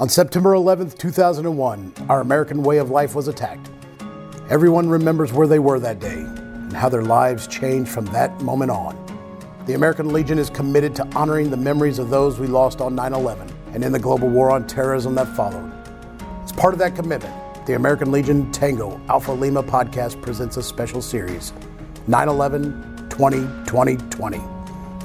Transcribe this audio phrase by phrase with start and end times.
[0.00, 3.70] On September 11th, 2001, our American way of life was attacked.
[4.50, 8.72] Everyone remembers where they were that day and how their lives changed from that moment
[8.72, 8.98] on.
[9.66, 13.12] The American Legion is committed to honoring the memories of those we lost on 9
[13.12, 15.72] 11 and in the global war on terrorism that followed.
[16.42, 21.02] As part of that commitment, the American Legion Tango Alpha Lima podcast presents a special
[21.02, 21.52] series
[22.08, 24.40] 9 11 20 20 20.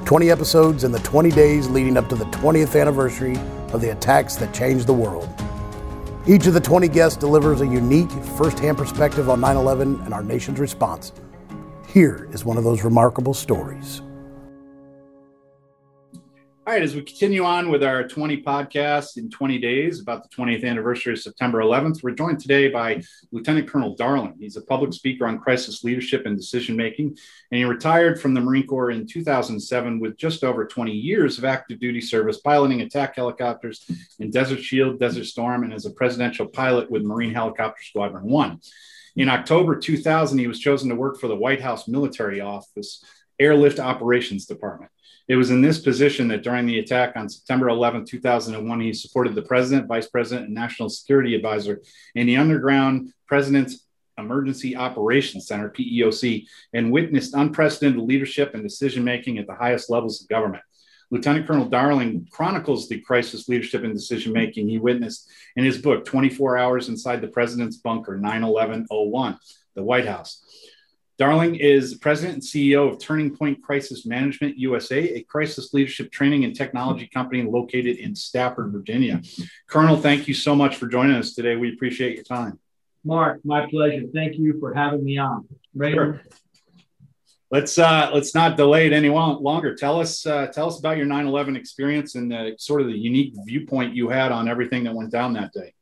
[0.05, 3.37] 20 episodes in the 20 days leading up to the 20th anniversary
[3.73, 5.29] of the attacks that changed the world.
[6.27, 10.13] Each of the 20 guests delivers a unique, first hand perspective on 9 11 and
[10.13, 11.11] our nation's response.
[11.87, 14.01] Here is one of those remarkable stories.
[16.69, 20.29] All right, as we continue on with our 20 podcasts in 20 days about the
[20.29, 23.01] 20th anniversary of September 11th, we're joined today by
[23.31, 24.35] Lieutenant Colonel Darling.
[24.39, 27.17] He's a public speaker on crisis leadership and decision making,
[27.51, 31.43] and he retired from the Marine Corps in 2007 with just over 20 years of
[31.43, 33.89] active duty service piloting attack helicopters
[34.19, 38.59] in Desert Shield, Desert Storm, and as a presidential pilot with Marine Helicopter Squadron 1.
[39.15, 43.03] In October 2000, he was chosen to work for the White House Military Office
[43.39, 44.91] Airlift Operations Department.
[45.29, 49.35] It was in this position that during the attack on September 11, 2001, he supported
[49.35, 51.81] the president, vice president, and national security advisor
[52.15, 53.85] in the underground president's
[54.17, 60.19] Emergency Operations Center, PEOC, and witnessed unprecedented leadership and decision making at the highest levels
[60.19, 60.63] of government.
[61.11, 66.05] Lieutenant Colonel Darling chronicles the crisis leadership and decision making he witnessed in his book,
[66.05, 69.37] 24 Hours Inside the President's Bunker, 9 11 01,
[69.75, 70.43] the White House.
[71.19, 76.45] Darling is president and CEO of Turning Point Crisis Management USA, a crisis leadership training
[76.45, 79.21] and technology company located in Stafford, Virginia.
[79.67, 81.57] Colonel, thank you so much for joining us today.
[81.57, 82.57] We appreciate your time.
[83.03, 84.03] Mark, my pleasure.
[84.13, 85.45] Thank you for having me on.
[85.77, 86.21] Sure.
[87.51, 89.75] Let's uh, let's not delay it any longer.
[89.75, 93.33] Tell us uh, tell us about your 9/11 experience and the, sort of the unique
[93.45, 95.73] viewpoint you had on everything that went down that day.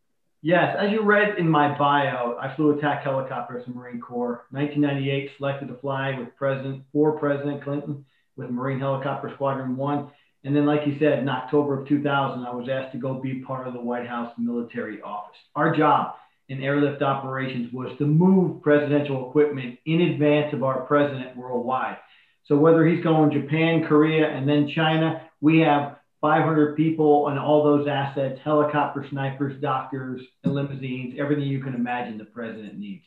[0.41, 4.45] Yes, as you read in my bio, I flew attack helicopters the Marine Corps.
[4.52, 10.12] 1998, selected to fly with President for President Clinton with Marine Helicopter Squadron One,
[10.44, 13.41] and then, like you said, in October of 2000, I was asked to go be
[13.41, 15.35] part of the White House military office.
[15.56, 16.13] Our job
[16.47, 21.97] in airlift operations was to move presidential equipment in advance of our president worldwide.
[22.45, 27.63] So whether he's going Japan, Korea, and then China, we have 500 people and all
[27.63, 33.03] those assets, helicopter snipers, doctors, and limousines, everything you can imagine the president needs.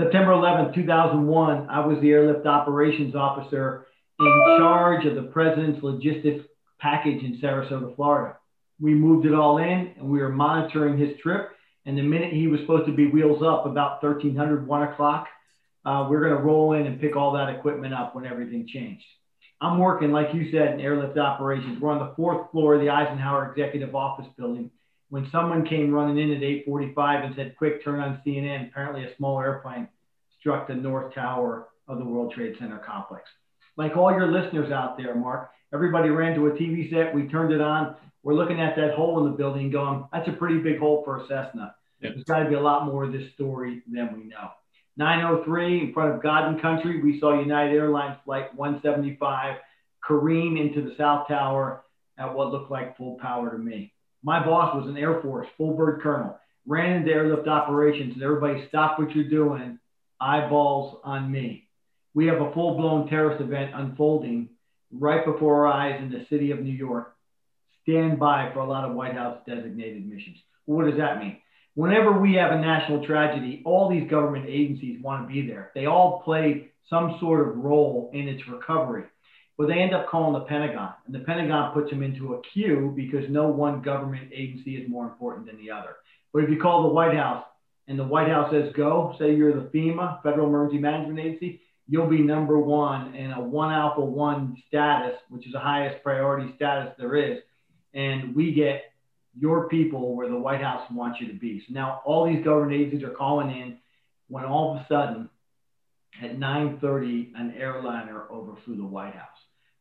[0.00, 3.86] September 11, 2001, I was the airlift operations officer
[4.18, 6.46] in charge of the president's logistics
[6.78, 8.36] package in Sarasota, Florida.
[8.80, 11.50] We moved it all in and we were monitoring his trip.
[11.84, 15.26] And the minute he was supposed to be wheels up, about 1300, 1 o'clock,
[15.84, 19.04] uh, we're going to roll in and pick all that equipment up when everything changed.
[19.60, 21.80] I'm working, like you said, in airlift operations.
[21.80, 24.70] We're on the fourth floor of the Eisenhower Executive Office Building.
[25.10, 29.14] When someone came running in at 8:45 and said, "Quick, turn on CNN," apparently a
[29.16, 29.88] small airplane
[30.38, 33.28] struck the north tower of the World Trade Center complex.
[33.76, 37.14] Like all your listeners out there, Mark, everybody ran to a TV set.
[37.14, 37.96] We turned it on.
[38.22, 41.18] We're looking at that hole in the building, going, "That's a pretty big hole for
[41.18, 42.14] a Cessna." Yep.
[42.14, 44.50] There's got to be a lot more of this story than we know.
[45.00, 49.56] 903 in front of God and Country, we saw United Airlines flight 175
[50.04, 51.84] careen into the South Tower
[52.18, 53.94] at what looked like full power to me.
[54.22, 58.68] My boss was an Air Force full bird colonel, ran into airlift operations, and everybody
[58.68, 59.78] stop what you're doing,
[60.20, 61.66] eyeballs on me.
[62.12, 64.50] We have a full blown terrorist event unfolding
[64.92, 67.16] right before our eyes in the city of New York.
[67.84, 70.36] Stand by for a lot of White House designated missions.
[70.66, 71.38] What does that mean?
[71.74, 75.70] Whenever we have a national tragedy, all these government agencies want to be there.
[75.74, 79.04] They all play some sort of role in its recovery.
[79.56, 82.94] But they end up calling the Pentagon, and the Pentagon puts them into a queue
[82.96, 85.96] because no one government agency is more important than the other.
[86.32, 87.44] But if you call the White House
[87.86, 92.08] and the White House says go, say you're the FEMA, Federal Emergency Management Agency, you'll
[92.08, 96.94] be number one in a one alpha one status, which is the highest priority status
[96.98, 97.40] there is.
[97.92, 98.89] And we get
[99.40, 101.64] your people where the White House wants you to be.
[101.66, 103.78] So now all these government agencies are calling in
[104.28, 105.30] when all of a sudden
[106.22, 109.26] at 9:30 an airliner overflew the White House.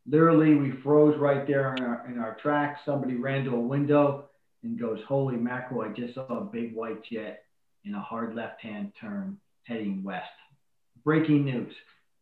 [0.07, 2.79] Literally, we froze right there in our, in our tracks.
[2.85, 4.29] Somebody ran to a window
[4.63, 5.81] and goes, "Holy mackerel!
[5.81, 7.43] I just saw a big white jet
[7.83, 10.31] in a hard left-hand turn heading west."
[11.03, 11.73] Breaking news: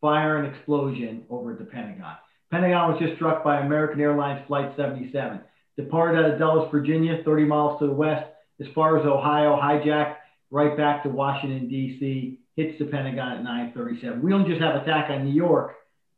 [0.01, 2.15] fire and explosion over at the Pentagon.
[2.49, 5.41] Pentagon was just struck by American Airlines Flight 77
[5.77, 8.25] departed out of Dulles, Virginia, 30 miles to the west,
[8.59, 10.15] as far as Ohio, hijacked
[10.49, 14.21] right back to Washington, D.C., hits the Pentagon at 937.
[14.21, 15.75] We don't just have attack on New York,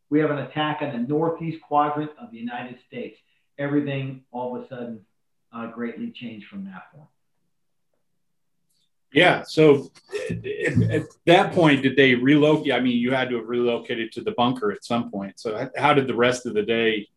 [0.10, 3.18] we have an attack on the northeast quadrant of the United States.
[3.58, 5.06] Everything all of a sudden
[5.54, 7.10] uh, greatly changed from that point.
[9.12, 9.44] Yeah.
[9.44, 9.92] So
[10.30, 12.74] at, at, that point, did they relocate?
[12.74, 15.40] I mean, you had to have relocated to the bunker at some point.
[15.40, 17.08] So how did the rest of the day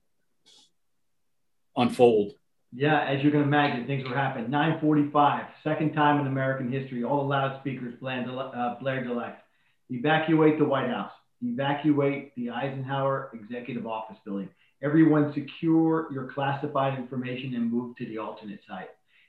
[1.77, 2.33] unfold?
[2.75, 4.51] Yeah, as you can imagine, things were happening.
[4.51, 9.45] 9:45, second time in American history, all the loudspeakers blared, uh, blared elect.
[9.91, 11.13] Evacuate the White House.
[11.43, 14.49] Evacuate the Eisenhower Executive Office Building.
[14.83, 18.89] Everyone secure your classified information and move to the alternate site.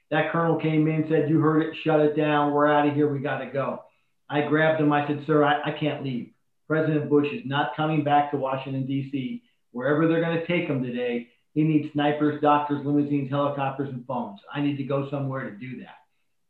[0.10, 2.54] That colonel came in, said, You heard it, shut it down.
[2.54, 3.12] We're out of here.
[3.12, 3.84] We got to go.
[4.30, 4.94] I grabbed him.
[4.94, 6.30] I said, Sir, I, I can't leave.
[6.68, 9.44] President Bush is not coming back to Washington, D.C.
[9.72, 14.40] Wherever they're going to take him today, he needs snipers, doctors, limousines, helicopters, and phones.
[14.52, 15.98] I need to go somewhere to do that.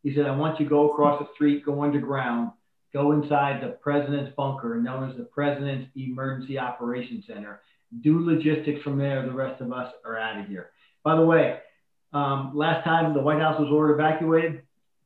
[0.01, 2.51] He said, I want you to go across the street, go underground,
[2.93, 7.61] go inside the president's bunker, known as the President's Emergency Operations Center.
[8.01, 9.25] Do logistics from there.
[9.25, 10.71] The rest of us are out of here.
[11.03, 11.59] By the way,
[12.13, 14.61] um, last time the White House was ordered evacuated,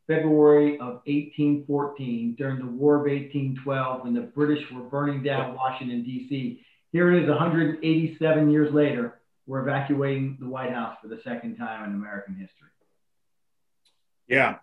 [0.08, 6.04] February of 1814, during the War of 1812, when the British were burning down Washington,
[6.04, 6.64] D.C.
[6.92, 9.17] Here it is 187 years later,
[9.48, 12.70] we're evacuating the White House for the second time in American history.
[14.28, 14.58] Yeah.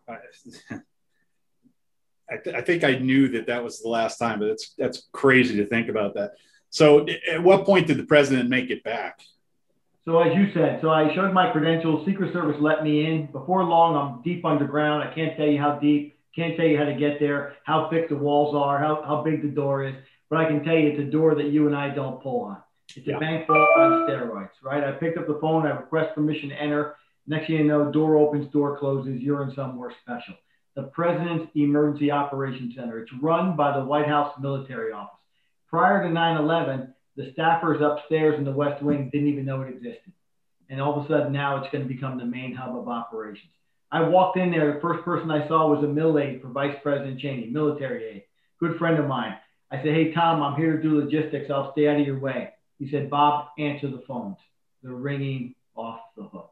[2.31, 5.09] I, th- I think I knew that that was the last time, but that's, that's
[5.13, 6.35] crazy to think about that.
[6.71, 9.21] So at what point did the president make it back?
[10.05, 12.05] So as you said, so I showed my credentials.
[12.05, 13.27] Secret Service let me in.
[13.33, 15.03] Before long, I'm deep underground.
[15.03, 16.19] I can't tell you how deep.
[16.37, 19.41] Can't tell you how to get there, how thick the walls are, how, how big
[19.41, 19.95] the door is.
[20.29, 22.57] But I can tell you it's a door that you and I don't pull on.
[22.97, 23.17] It's yeah.
[23.17, 24.85] a bank vault on steroids, right?
[24.85, 25.67] I picked up the phone.
[25.67, 26.97] I request permission to enter.
[27.27, 29.21] Next thing you know, door opens, door closes.
[29.21, 30.35] You're in somewhere special.
[30.77, 33.01] The President's Emergency Operations Center.
[33.01, 35.19] It's run by the White House Military Office.
[35.69, 39.71] Prior to 9 11, the staffers upstairs in the West Wing didn't even know it
[39.71, 40.13] existed.
[40.69, 43.51] And all of a sudden now it's going to become the main hub of operations.
[43.93, 44.75] I walked in there.
[44.75, 48.25] The first person I saw was a mill aide for Vice President Cheney, military aide,
[48.59, 49.37] good friend of mine.
[49.71, 51.51] I said, Hey, Tom, I'm here to do logistics.
[51.51, 52.51] I'll stay out of your way.
[52.85, 54.37] He said, Bob, answer the phones.
[54.83, 56.51] They're ringing off the hook.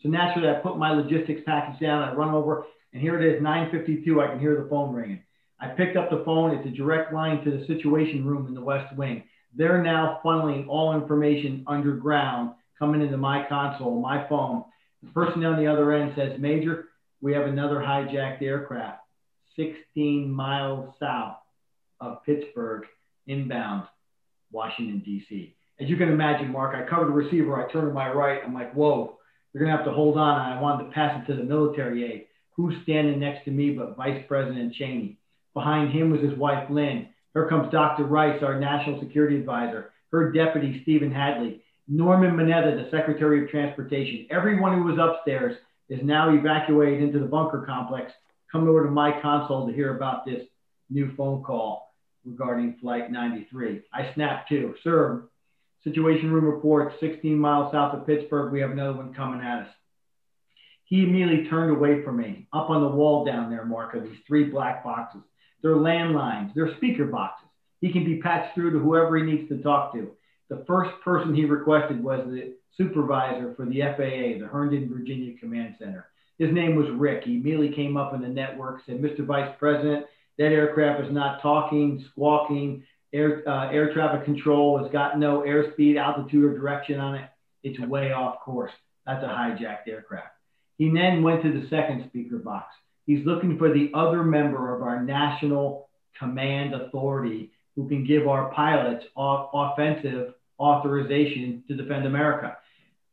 [0.00, 2.08] So naturally, I put my logistics package down.
[2.08, 4.22] I run over, and here it is, 9:52.
[4.22, 5.24] I can hear the phone ringing.
[5.58, 6.56] I picked up the phone.
[6.56, 9.24] It's a direct line to the Situation Room in the West Wing.
[9.56, 14.64] They're now funneling all information underground coming into my console, my phone.
[15.02, 16.90] The person on the other end says, Major,
[17.20, 19.00] we have another hijacked aircraft
[19.56, 21.38] 16 miles south
[22.00, 22.84] of Pittsburgh,
[23.26, 23.88] inbound
[24.52, 25.56] Washington, D.C.
[25.80, 27.56] As you can imagine, Mark, I covered the receiver.
[27.56, 28.40] I turned to my right.
[28.44, 29.18] I'm like, whoa,
[29.52, 30.40] you're going to have to hold on.
[30.40, 32.26] I wanted to pass it to the military aide.
[32.56, 35.18] Who's standing next to me but Vice President Cheney?
[35.54, 37.08] Behind him was his wife, Lynne.
[37.34, 38.04] Here comes Dr.
[38.04, 44.26] Rice, our national security advisor, her deputy, Stephen Hadley, Norman Mineta, the Secretary of Transportation.
[44.30, 45.56] Everyone who was upstairs
[45.88, 48.12] is now evacuated into the bunker complex,
[48.52, 50.46] Come over to my console to hear about this
[50.90, 51.94] new phone call
[52.26, 53.80] regarding Flight 93.
[53.94, 54.74] I snapped to.
[54.84, 55.24] Sir,
[55.84, 58.52] Situation Room report 16 miles south of Pittsburgh.
[58.52, 59.68] We have another one coming at us.
[60.84, 62.46] He immediately turned away from me.
[62.52, 65.22] Up on the wall down there, Mark, are these three black boxes.
[65.62, 67.48] They're landlines, they're speaker boxes.
[67.80, 70.12] He can be patched through to whoever he needs to talk to.
[70.48, 75.76] The first person he requested was the supervisor for the FAA, the Herndon, Virginia Command
[75.78, 76.08] Center.
[76.38, 77.24] His name was Rick.
[77.24, 79.24] He immediately came up in the network, said, Mr.
[79.24, 80.06] Vice President,
[80.38, 82.84] that aircraft is not talking, squawking.
[83.12, 87.28] Air, uh, air traffic control has got no airspeed, altitude, or direction on it.
[87.62, 88.72] It's way off course.
[89.06, 90.34] That's a hijacked aircraft.
[90.78, 92.74] He then went to the second speaker box.
[93.06, 95.88] He's looking for the other member of our national
[96.18, 102.56] command authority who can give our pilots off- offensive authorization to defend America.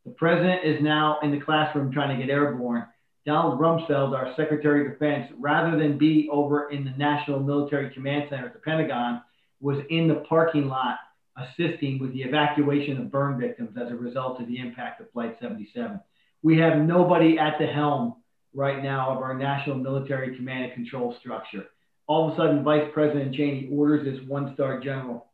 [0.05, 2.85] The president is now in the classroom trying to get airborne.
[3.25, 8.27] Donald Rumsfeld, our Secretary of Defense, rather than be over in the National Military Command
[8.29, 9.21] Center at the Pentagon,
[9.61, 10.97] was in the parking lot
[11.37, 15.37] assisting with the evacuation of burn victims as a result of the impact of Flight
[15.41, 15.99] 77.
[16.41, 18.15] We have nobody at the helm
[18.53, 21.65] right now of our national military command and control structure.
[22.07, 25.29] All of a sudden, Vice President Cheney orders this one star general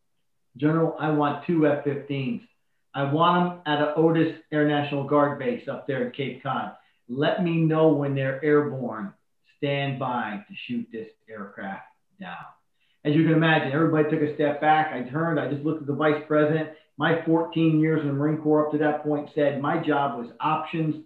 [0.57, 2.41] General, I want two F 15s.
[2.93, 6.73] I want them at an Otis Air National Guard base up there at Cape Cod.
[7.09, 9.13] Let me know when they're airborne.
[9.57, 11.83] Stand by to shoot this aircraft
[12.21, 12.54] down.
[13.05, 14.91] As you can imagine, everybody took a step back.
[14.91, 16.69] I turned, I just looked at the vice president.
[16.97, 20.29] My 14 years in the Marine Corps up to that point said my job was
[20.39, 21.05] options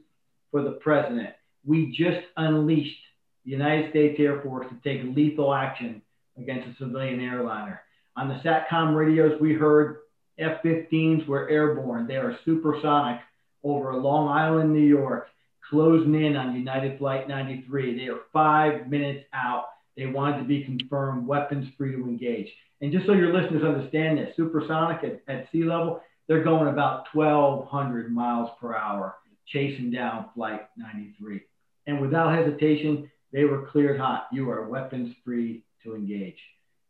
[0.49, 1.29] for the president
[1.65, 2.99] we just unleashed
[3.45, 6.01] the United States Air Force to take lethal action
[6.37, 7.81] against a civilian airliner.
[8.15, 9.97] On the SATCOM radios, we heard
[10.37, 12.07] F 15s were airborne.
[12.07, 13.21] They are supersonic
[13.63, 15.27] over Long Island, New York,
[15.69, 17.97] closing in on United Flight 93.
[17.97, 19.65] They are five minutes out.
[19.99, 22.47] They wanted to be confirmed weapons free to engage.
[22.79, 27.07] And just so your listeners understand this, supersonic at, at sea level, they're going about
[27.11, 29.15] 1,200 miles per hour,
[29.45, 31.41] chasing down Flight 93.
[31.85, 34.27] And without hesitation, they were cleared hot.
[34.31, 36.37] You are weapons free to engage.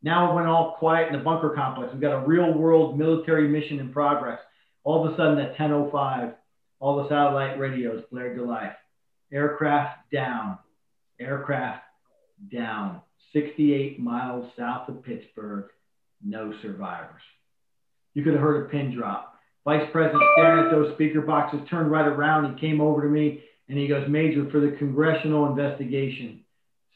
[0.04, 1.92] Now it went all quiet in the bunker complex.
[1.92, 4.39] We've got a real world military mission in progress.
[4.84, 6.36] All of a sudden at 10.05,
[6.80, 8.74] all the satellite radios blared to life.
[9.32, 10.60] Aircraft down,
[11.20, 11.84] aircraft
[12.51, 13.01] down.
[13.34, 15.65] 68 miles south of Pittsburgh,
[16.24, 17.22] no survivors.
[18.13, 19.36] You could have heard a pin drop.
[19.65, 22.55] Vice President staring at those speaker boxes turned right around.
[22.55, 26.43] He came over to me and he goes, Major, for the congressional investigation,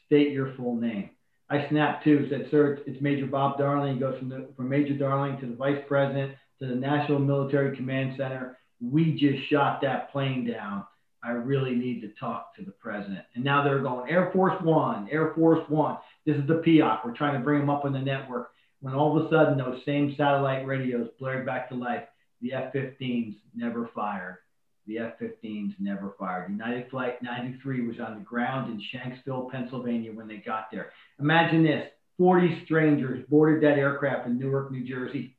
[0.06, 1.10] state your full name.
[1.48, 3.94] I snapped to, said, Sir, it's Major Bob Darling.
[3.94, 7.76] He goes from, the, from Major Darling to the Vice President to the National Military
[7.76, 8.58] Command Center.
[8.80, 10.84] We just shot that plane down.
[11.24, 13.24] I really need to talk to the president.
[13.34, 15.96] And now they're going Air Force One, Air Force One.
[16.26, 17.04] This is the POC.
[17.04, 18.50] We're trying to bring them up on the network.
[18.80, 22.04] When all of a sudden those same satellite radios blared back to life,
[22.42, 24.38] the F-15s never fired.
[24.86, 26.50] The F-15s never fired.
[26.50, 30.90] United Flight 93 was on the ground in Shanksville, Pennsylvania when they got there.
[31.18, 31.88] Imagine this:
[32.18, 35.38] 40 strangers boarded that aircraft in Newark, New Jersey,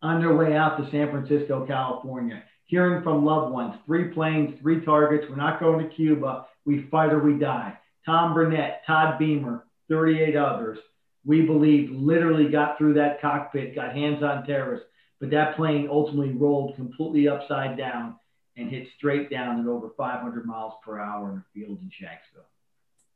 [0.00, 4.84] on their way out to San Francisco, California hearing from loved ones, three planes, three
[4.84, 5.26] targets.
[5.28, 6.46] We're not going to Cuba.
[6.64, 7.78] We fight or we die.
[8.06, 10.78] Tom Burnett, Todd Beamer, 38 others,
[11.24, 14.86] we believe literally got through that cockpit, got hands on terrorists,
[15.20, 18.16] but that plane ultimately rolled completely upside down
[18.56, 22.44] and hit straight down at over 500 miles per hour in a field in Shanksville.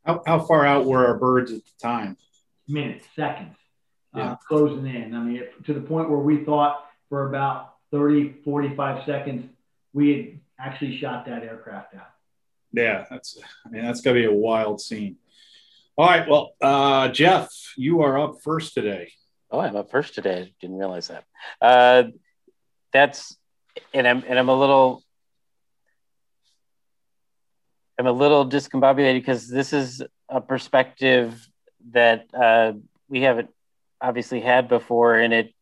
[0.04, 2.16] How, how far out were our birds at the time?
[2.66, 3.56] Minutes, seconds,
[4.14, 4.32] yeah.
[4.32, 5.14] uh, closing in.
[5.14, 9.46] I mean, to the point where we thought for about 30, 45 seconds,
[9.92, 12.10] we had actually shot that aircraft out.
[12.72, 15.16] Yeah, that's I mean that's gonna be a wild scene.
[15.96, 19.10] All right, well, uh, Jeff, you are up first today.
[19.50, 20.42] Oh, I'm up first today.
[20.42, 21.24] I didn't realize that.
[21.60, 22.10] Uh,
[22.92, 23.36] that's
[23.94, 25.02] and I'm and I'm a little
[27.98, 31.48] I'm a little discombobulated because this is a perspective
[31.90, 32.74] that uh,
[33.08, 33.50] we haven't
[34.00, 35.52] obviously had before, and it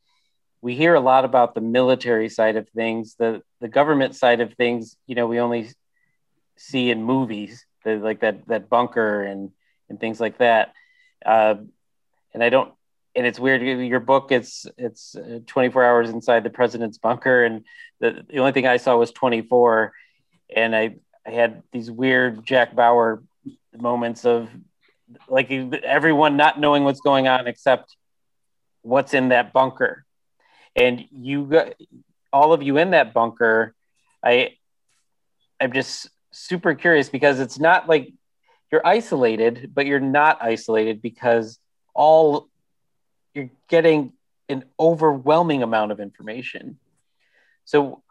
[0.67, 3.15] we hear a lot about the military side of things.
[3.17, 5.71] The the government side of things, you know, we only
[6.57, 9.53] see in movies, the, like that that bunker and
[9.89, 10.73] and things like that.
[11.25, 11.55] Uh,
[12.35, 12.73] and I don't.
[13.15, 13.63] And it's weird.
[13.63, 17.65] Your book, it's it's uh, 24 hours inside the president's bunker, and
[18.01, 19.93] the, the only thing I saw was 24.
[20.55, 23.23] And I I had these weird Jack Bauer
[23.73, 24.49] moments of
[25.29, 27.97] like everyone not knowing what's going on except
[28.83, 30.06] what's in that bunker
[30.77, 31.75] and you got
[32.33, 33.75] all of you in that bunker
[34.23, 34.55] i
[35.61, 38.13] i'm just super curious because it's not like
[38.71, 41.59] you're isolated but you're not isolated because
[41.95, 42.49] all
[43.35, 44.13] you're getting
[44.49, 46.79] an overwhelming amount of information.
[47.65, 48.03] So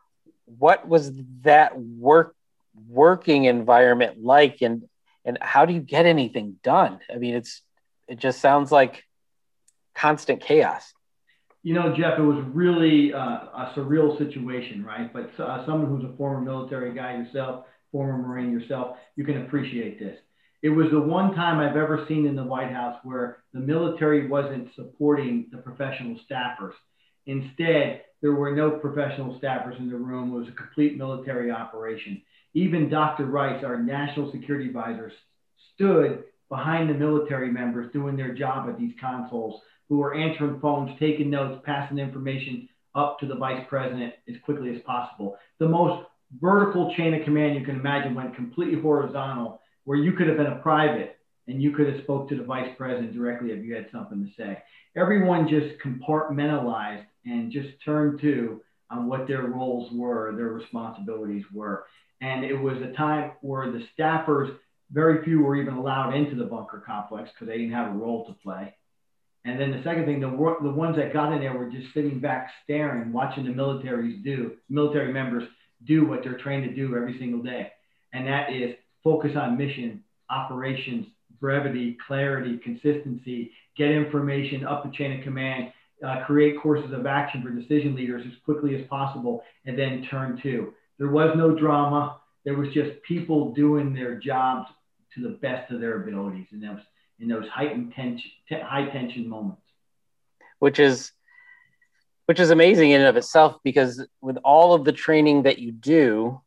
[0.46, 2.36] what was that work
[2.90, 4.84] working environment like and
[5.24, 7.00] and how do you get anything done?
[7.14, 7.62] I mean it's
[8.08, 9.04] it just sounds like
[9.96, 10.94] constant chaos
[11.66, 15.12] you know, Jeff, it was really uh, a surreal situation, right?
[15.12, 19.98] But uh, someone who's a former military guy yourself, former Marine yourself, you can appreciate
[19.98, 20.16] this.
[20.62, 24.28] It was the one time I've ever seen in the White House where the military
[24.28, 26.74] wasn't supporting the professional staffers.
[27.26, 30.36] Instead, there were no professional staffers in the room.
[30.36, 32.22] It was a complete military operation.
[32.54, 33.26] Even Dr.
[33.26, 35.12] Rice, our national security advisor,
[35.74, 40.98] stood behind the military members doing their job at these consoles who are answering phones,
[41.00, 45.38] taking notes, passing information up to the vice president as quickly as possible.
[45.60, 46.08] The most
[46.40, 50.48] vertical chain of command you can imagine went completely horizontal, where you could have been
[50.48, 53.88] a private and you could have spoke to the vice president directly if you had
[53.92, 54.58] something to say.
[54.96, 61.86] Everyone just compartmentalized and just turned to on what their roles were, their responsibilities were.
[62.22, 64.56] And it was a time where the staffers,
[64.92, 68.26] very few were even allowed into the bunker complex because they didn't have a role
[68.26, 68.76] to play.
[69.46, 70.30] And then the second thing, the,
[70.62, 74.54] the ones that got in there were just sitting back, staring, watching the militaries do,
[74.70, 75.44] military members
[75.86, 77.72] do what they're trained to do every single day.
[78.14, 81.06] And that is focus on mission, operations,
[81.40, 85.72] brevity, clarity, consistency, get information up the chain of command,
[86.06, 90.40] uh, create courses of action for decision leaders as quickly as possible, and then turn
[90.42, 90.74] to.
[90.98, 92.20] There was no drama.
[92.46, 94.70] There was just people doing their jobs
[95.16, 96.48] to the best of their abilities.
[96.52, 96.84] That was
[97.20, 99.62] in those heightened tension, t- high tension moments.
[100.60, 101.12] Which is,
[102.28, 105.72] which is amazing in and of itself because with all of the training that you
[105.72, 106.42] do,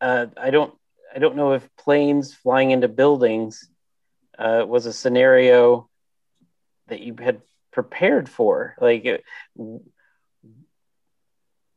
[0.00, 0.74] uh, I don't,
[1.14, 3.68] I don't know if planes flying into buildings
[4.38, 5.88] uh, was a scenario
[6.88, 7.42] that you had
[7.72, 8.76] prepared for.
[8.80, 9.24] Like,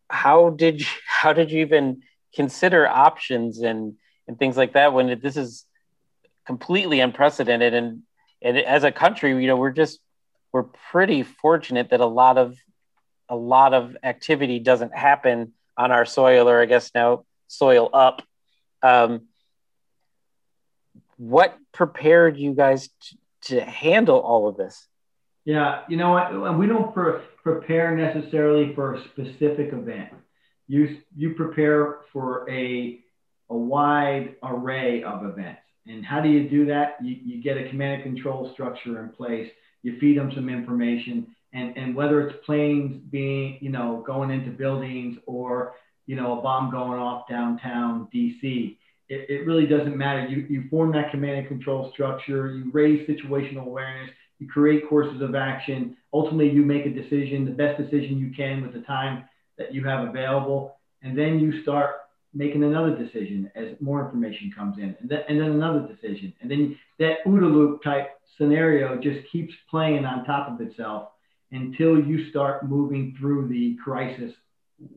[0.09, 3.95] how did you, how did you even consider options and
[4.27, 5.65] and things like that when it, this is
[6.45, 8.03] completely unprecedented and
[8.41, 9.99] and as a country, you know, we're just
[10.51, 12.57] we're pretty fortunate that a lot of
[13.29, 18.21] a lot of activity doesn't happen on our soil, or I guess now soil up.
[18.83, 19.27] Um,
[21.17, 24.87] what prepared you guys to, to handle all of this?
[25.45, 26.55] Yeah, you know?
[26.57, 30.09] We don't pre- prepare necessarily for a specific event.
[30.71, 33.01] You you prepare for a
[33.49, 35.59] a wide array of events.
[35.85, 36.95] And how do you do that?
[37.03, 39.51] You, you get a command and control structure in place.
[39.83, 44.51] You feed them some information, and and whether it's planes being you know going into
[44.51, 45.73] buildings or
[46.05, 48.77] you know a bomb going off downtown DC,
[49.09, 50.25] it, it really doesn't matter.
[50.25, 52.55] You you form that command and control structure.
[52.55, 54.11] You raise situational awareness.
[54.39, 55.97] You create courses of action.
[56.13, 59.25] Ultimately, you make a decision, the best decision you can with the time
[59.61, 61.95] that you have available, and then you start
[62.33, 66.33] making another decision as more information comes in, and then, and then another decision.
[66.41, 71.09] And then that OODA loop type scenario just keeps playing on top of itself
[71.51, 74.31] until you start moving through the crisis,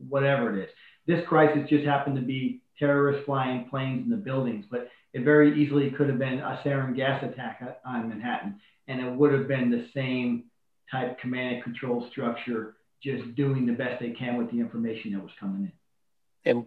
[0.07, 0.69] whatever it is.
[1.05, 5.61] This crisis just happened to be terrorists flying planes in the buildings, but it very
[5.61, 9.69] easily could have been a sarin gas attack on Manhattan, and it would have been
[9.69, 10.45] the same
[10.89, 12.75] type command and control structure,
[13.05, 15.71] just doing the best they can with the information that was coming
[16.43, 16.51] in.
[16.51, 16.65] And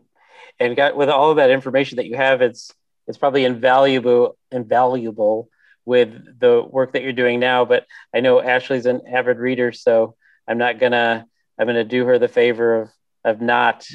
[0.61, 2.73] and got with all of that information that you have, it's
[3.07, 5.51] it's probably invaluable invaluable
[5.85, 7.65] with the work that you're doing now.
[7.65, 10.15] But I know Ashley's an avid reader, so
[10.47, 11.27] I'm not gonna
[11.59, 12.91] I'm gonna do her the favor of
[13.25, 13.87] of not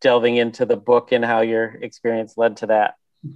[0.00, 2.94] delving into the book and how your experience led to that.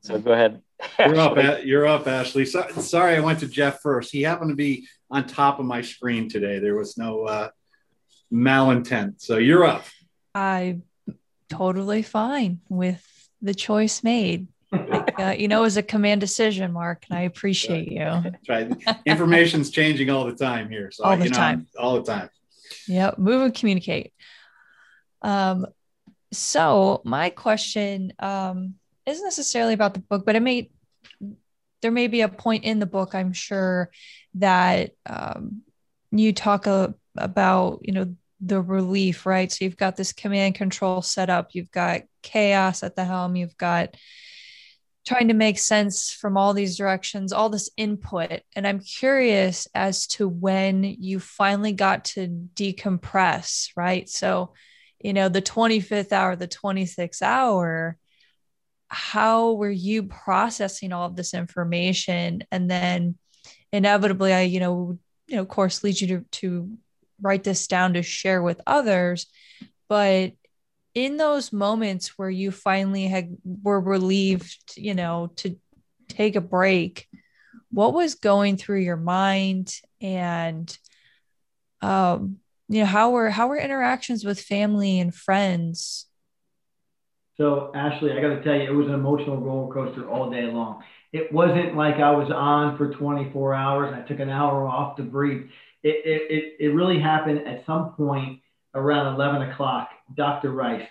[0.00, 0.62] So go ahead.
[0.98, 1.64] You're up.
[1.64, 2.44] You're up, Ashley.
[2.44, 4.10] So, sorry, I went to Jeff first.
[4.10, 6.58] He happened to be on top of my screen today.
[6.58, 7.50] There was no uh,
[8.32, 9.20] malintent.
[9.20, 9.84] So you're up.
[10.34, 10.82] I'm
[11.48, 13.02] totally fine with
[13.40, 14.48] the choice made.
[14.70, 18.32] Like, uh, you know, it was a command decision, Mark, and I appreciate you.
[18.48, 18.72] right.
[19.04, 20.90] Information's changing all the time here.
[20.90, 21.66] So all the you know, time.
[21.78, 22.30] All the time.
[22.88, 23.18] Yep.
[23.18, 24.14] Move and communicate.
[25.20, 25.66] Um,
[26.32, 30.70] so my question um, isn't necessarily about the book, but it may
[31.82, 33.90] there may be a point in the book, I'm sure,
[34.34, 35.62] that um,
[36.12, 39.50] you talk a, about, you know, the relief, right?
[39.50, 43.56] So you've got this command control set up, you've got chaos at the helm, you've
[43.56, 43.96] got
[45.06, 48.40] trying to make sense from all these directions, all this input.
[48.54, 54.08] And I'm curious as to when you finally got to decompress, right?
[54.08, 54.52] So,
[55.00, 57.96] you know, the 25th hour, the 26th hour,
[58.86, 62.44] how were you processing all of this information?
[62.52, 63.16] And then
[63.72, 66.78] inevitably, I, you know, you know, of course, leads you to, to
[67.22, 69.26] write this down to share with others
[69.88, 70.32] but
[70.94, 75.56] in those moments where you finally had were relieved you know to
[76.08, 77.08] take a break
[77.72, 79.74] what was going through your mind?
[80.00, 80.76] And
[81.80, 82.36] um
[82.68, 86.06] you know how were how were interactions with family and friends?
[87.38, 90.44] So ashley i got to tell you it was an emotional roller coaster all day
[90.44, 90.84] long.
[91.12, 94.96] It wasn't like i was on for 24 hours and i took an hour off
[94.96, 95.48] to breathe
[95.82, 98.40] it, it, it really happened at some point
[98.74, 99.90] around 11 o'clock.
[100.16, 100.52] Dr.
[100.52, 100.86] Rice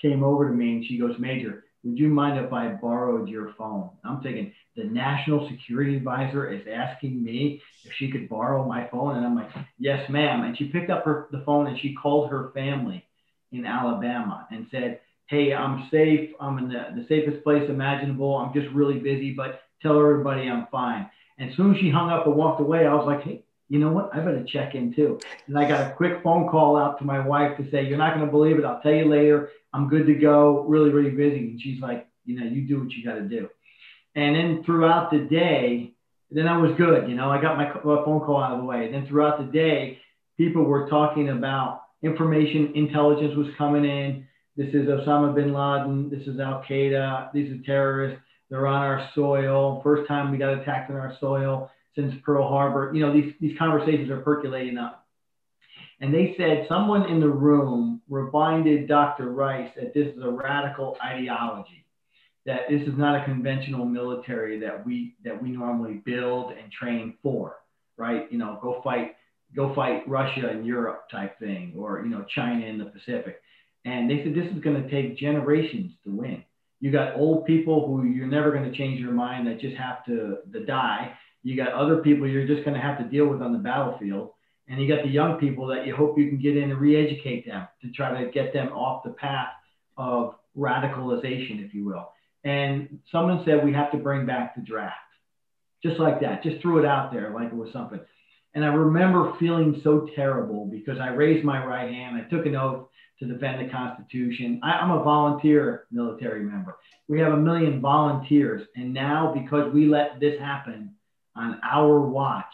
[0.00, 3.54] came over to me and she goes, Major, would you mind if I borrowed your
[3.56, 3.90] phone?
[4.04, 9.16] I'm thinking the national security advisor is asking me if she could borrow my phone.
[9.16, 10.44] And I'm like, yes, ma'am.
[10.44, 13.04] And she picked up her, the phone and she called her family
[13.52, 16.30] in Alabama and said, hey, I'm safe.
[16.40, 18.36] I'm in the, the safest place imaginable.
[18.36, 21.08] I'm just really busy, but tell everybody I'm fine.
[21.38, 23.90] And soon as she hung up and walked away, I was like, hey, you know
[23.90, 24.10] what?
[24.14, 25.18] I better check in too.
[25.46, 28.14] And I got a quick phone call out to my wife to say, You're not
[28.14, 28.64] going to believe it.
[28.64, 29.50] I'll tell you later.
[29.74, 30.62] I'm good to go.
[30.62, 31.50] Really, really busy.
[31.50, 33.48] And she's like, You know, you do what you got to do.
[34.14, 35.94] And then throughout the day,
[36.30, 37.08] then I was good.
[37.08, 38.86] You know, I got my uh, phone call out of the way.
[38.86, 39.98] And then throughout the day,
[40.36, 44.26] people were talking about information intelligence was coming in.
[44.56, 46.10] This is Osama bin Laden.
[46.10, 47.32] This is Al Qaeda.
[47.32, 48.20] These are terrorists.
[48.50, 49.82] They're on our soil.
[49.82, 52.92] First time we got attacked on our soil since Pearl Harbor.
[52.94, 55.06] You know, these, these conversations are percolating up.
[56.00, 59.30] And they said someone in the room reminded Dr.
[59.32, 61.84] Rice that this is a radical ideology,
[62.46, 67.14] that this is not a conventional military that we that we normally build and train
[67.20, 67.56] for,
[67.96, 68.30] right?
[68.30, 69.16] You know, go fight,
[69.56, 73.42] go fight Russia and Europe type thing, or you know, China in the Pacific.
[73.84, 76.44] And they said this is going to take generations to win.
[76.80, 80.04] You got old people who you're never going to change your mind that just have
[80.04, 81.12] to, to die.
[81.42, 84.30] You got other people you're just going to have to deal with on the battlefield.
[84.68, 86.96] And you got the young people that you hope you can get in and re
[86.96, 89.48] educate them to try to get them off the path
[89.96, 92.10] of radicalization, if you will.
[92.44, 94.96] And someone said we have to bring back the draft.
[95.82, 98.00] Just like that, just threw it out there like it was something.
[98.54, 102.16] And I remember feeling so terrible because I raised my right hand.
[102.16, 102.88] I took an oath
[103.20, 104.60] to defend the Constitution.
[104.62, 106.76] I, am a volunteer military member.
[107.08, 108.66] We have a million volunteers.
[108.76, 110.94] And now, because we let this happen
[111.38, 112.44] on our watch,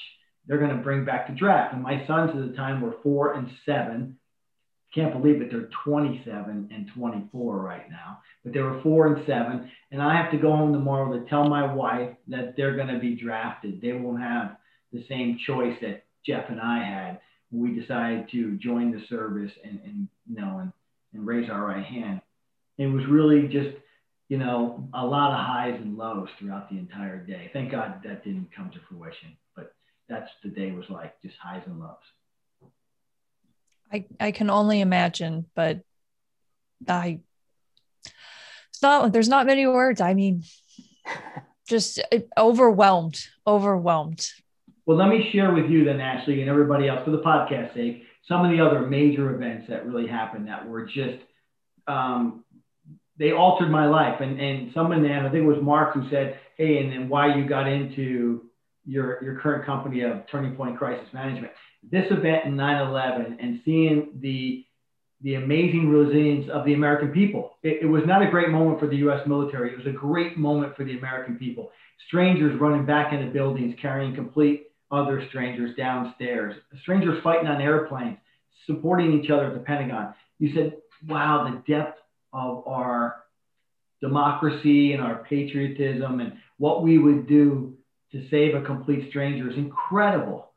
[0.47, 1.75] they're going to bring back the draft.
[1.75, 4.19] And my sons at the time were four and seven.
[4.95, 5.51] Can't believe it.
[5.51, 9.71] They're 27 and 24 right now, but they were four and seven.
[9.91, 13.01] And I have to go home tomorrow to tell my wife that they're going to
[13.01, 13.81] be drafted.
[13.81, 14.57] They won't have
[14.93, 17.21] the same choice that Jeff and I had
[17.51, 20.73] when we decided to join the service and, and you know, and,
[21.13, 22.21] and raise our right hand.
[22.79, 23.77] It was really just,
[24.29, 27.51] you know, a lot of highs and lows throughout the entire day.
[27.53, 29.75] Thank God that didn't come to fruition, but
[30.09, 31.97] that's the day was like just highs and lows.
[33.93, 35.81] I, I can only imagine, but
[36.89, 37.21] I
[38.71, 40.01] it's not there's not many words.
[40.01, 40.43] I mean,
[41.69, 44.27] just uh, overwhelmed, overwhelmed.
[44.87, 48.03] Well, let me share with you then, Ashley, and everybody else, for the podcast sake,
[48.29, 51.23] some of the other major events that really happened that were just
[51.87, 52.44] um,
[53.19, 54.21] they altered my life.
[54.21, 57.37] And and someone, and I think it was Mark who said, "Hey, and then why
[57.37, 58.43] you got into
[58.85, 61.53] your your current company of Turning Point Crisis Management."
[61.91, 64.65] This event in 9/11 and seeing the
[65.21, 67.57] the amazing resilience of the American people.
[67.63, 69.27] It, it, was not a great moment for the U.S.
[69.27, 69.73] military.
[69.73, 71.71] It was a great moment for the American people.
[72.09, 78.19] Strangers running back into buildings carrying complete other strangers downstairs, strangers fighting on airplanes,
[78.67, 80.13] supporting each other at the Pentagon.
[80.39, 80.75] You said,
[81.09, 81.99] wow, the depth
[82.35, 83.25] of our
[84.01, 87.75] democracy and our patriotism and what we would do
[88.13, 90.51] to save a complete stranger is incredible.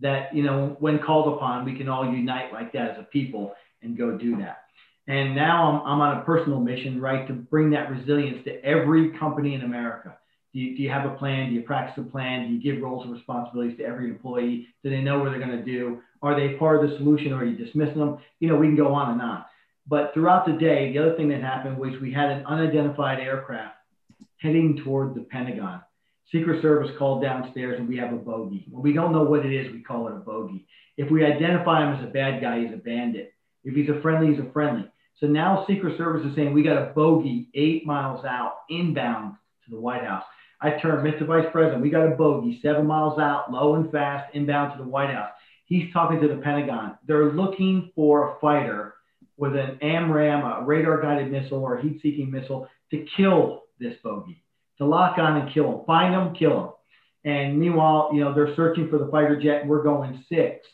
[0.00, 3.54] That, you know, when called upon, we can all unite like that as a people
[3.82, 4.64] and go do that.
[5.06, 9.10] And now I'm, I'm on a personal mission, right, to bring that resilience to every
[9.18, 10.16] company in America.
[10.52, 11.48] Do you, do you have a plan?
[11.48, 12.46] Do you practice a plan?
[12.46, 14.68] Do you give roles and responsibilities to every employee?
[14.82, 16.00] Do they know what they're going to do?
[16.20, 18.18] Are they part of the solution or are you dismissing them?
[18.38, 19.44] You know, we can go on and on.
[19.92, 23.74] But throughout the day, the other thing that happened was we had an unidentified aircraft
[24.38, 25.82] heading toward the Pentagon.
[26.32, 28.64] Secret Service called downstairs and we have a bogey.
[28.70, 30.66] When we don't know what it is, we call it a bogey.
[30.96, 33.34] If we identify him as a bad guy, he's a bandit.
[33.64, 34.90] If he's a friendly, he's a friendly.
[35.20, 39.34] So now Secret Service is saying we got a bogey eight miles out inbound
[39.66, 40.24] to the White House.
[40.62, 41.26] I turned Mr.
[41.26, 44.88] Vice President, we got a bogey seven miles out, low and fast, inbound to the
[44.88, 45.32] White House.
[45.66, 46.96] He's talking to the Pentagon.
[47.06, 48.94] They're looking for a fighter
[49.42, 54.40] with an AMRAAM, a radar guided missile or heat seeking missile to kill this bogey,
[54.78, 55.84] to lock on and kill him.
[55.84, 56.60] Find him, kill
[57.24, 57.32] him.
[57.32, 60.64] And meanwhile, you know, they're searching for the fighter jet we're going six,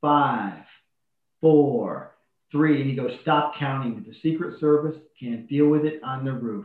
[0.00, 0.62] five,
[1.42, 2.16] four,
[2.50, 2.80] three.
[2.80, 4.02] And he goes, stop counting.
[4.08, 6.64] The Secret Service can't deal with it on the roof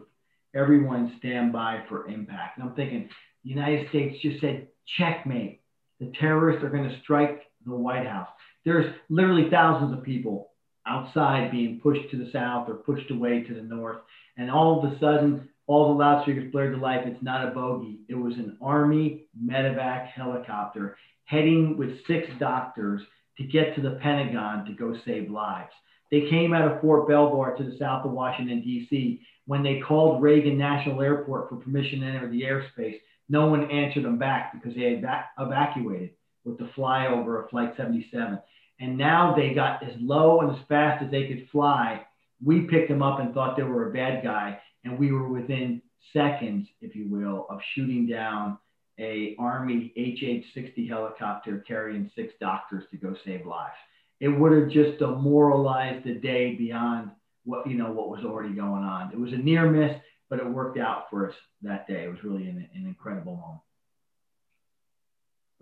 [0.55, 2.57] everyone stand by for impact.
[2.57, 3.09] And I'm thinking,
[3.43, 5.59] the United States just said, checkmate.
[5.99, 8.29] The terrorists are going to strike the White House.
[8.63, 10.51] There's literally thousands of people
[10.87, 13.97] outside being pushed to the south or pushed away to the north.
[14.37, 17.01] And all of a sudden, all the loudspeakers blared to life.
[17.05, 17.99] It's not a bogey.
[18.07, 23.01] It was an Army medevac helicopter heading with six doctors
[23.37, 25.71] to get to the Pentagon to go save lives.
[26.09, 30.21] They came out of Fort Belvoir to the south of Washington, D.C when they called
[30.21, 34.75] Reagan National Airport for permission to enter the airspace, no one answered them back because
[34.75, 36.11] they had evac- evacuated
[36.43, 38.39] with the flyover of Flight 77.
[38.79, 42.05] And now they got as low and as fast as they could fly.
[42.43, 45.81] We picked them up and thought they were a bad guy, and we were within
[46.13, 48.57] seconds, if you will, of shooting down
[48.99, 53.75] a Army HH-60 helicopter carrying six doctors to go save lives.
[54.19, 57.11] It would have just demoralized the day beyond
[57.45, 59.11] what you know what was already going on.
[59.11, 59.95] It was a near miss,
[60.29, 62.03] but it worked out for us that day.
[62.03, 63.61] It was really an, an incredible moment.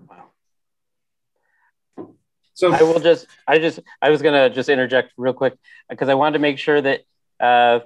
[0.09, 0.25] Wow.
[2.55, 5.55] So I will just, I just, I was gonna just interject real quick
[5.89, 7.01] because I wanted to make sure that
[7.39, 7.79] uh,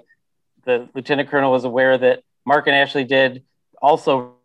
[0.63, 3.43] the lieutenant colonel was aware that Mark and Ashley did
[3.81, 4.35] also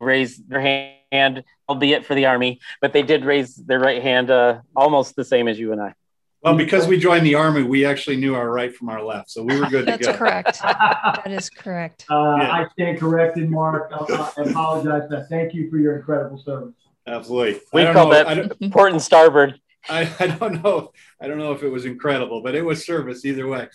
[0.00, 4.60] raise their hand, albeit for the army, but they did raise their right hand uh,
[4.74, 5.94] almost the same as you and I.
[6.42, 9.42] Well, because we joined the army, we actually knew our right from our left, so
[9.42, 10.04] we were good to go.
[10.06, 10.60] That's correct.
[10.62, 12.04] that is correct.
[12.10, 12.52] Uh, yeah.
[12.52, 13.90] I stand corrected, Mark.
[13.92, 15.08] I apologize.
[15.08, 15.26] For that.
[15.30, 16.74] Thank you for your incredible service.
[17.06, 17.60] Absolutely.
[17.72, 19.58] We call know, that port and starboard.
[19.88, 20.92] I, I don't know.
[21.20, 23.68] I don't know if it was incredible, but it was service either way.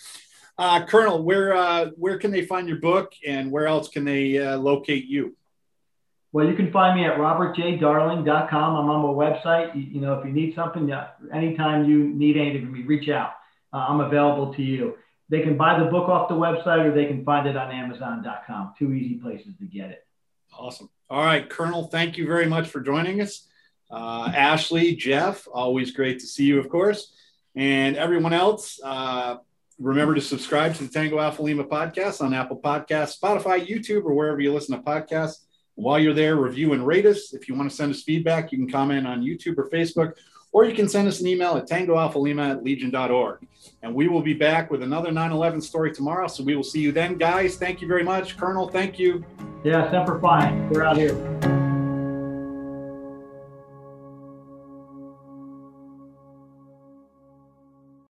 [0.58, 4.38] Uh, Colonel, where uh, where can they find your book, and where else can they
[4.38, 5.36] uh, locate you?
[6.32, 8.76] Well, you can find me at robertjdarling.com.
[8.76, 9.74] I'm on my website.
[9.74, 10.92] You, you know, if you need something,
[11.32, 13.32] anytime you need anything from me, reach out.
[13.72, 14.96] Uh, I'm available to you.
[15.28, 18.74] They can buy the book off the website, or they can find it on Amazon.com.
[18.78, 20.06] Two easy places to get it.
[20.56, 20.90] Awesome.
[21.08, 21.84] All right, Colonel.
[21.84, 23.48] Thank you very much for joining us.
[23.90, 27.12] Uh, Ashley, Jeff, always great to see you, of course,
[27.56, 28.78] and everyone else.
[28.82, 29.36] Uh,
[29.78, 34.14] remember to subscribe to the Tango Alpha Lima podcast on Apple Podcasts, Spotify, YouTube, or
[34.14, 35.44] wherever you listen to podcasts.
[35.74, 37.32] While you're there, review and rate us.
[37.32, 40.12] If you want to send us feedback, you can comment on YouTube or Facebook,
[40.52, 43.46] or you can send us an email at tangoalphalima at legion.org.
[43.82, 46.28] And we will be back with another 9 11 story tomorrow.
[46.28, 47.56] So we will see you then, guys.
[47.56, 48.36] Thank you very much.
[48.36, 49.24] Colonel, thank you.
[49.64, 50.52] Yeah, Semper Fi.
[50.70, 51.59] We're out here.